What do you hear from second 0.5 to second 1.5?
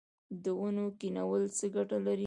ونو کینول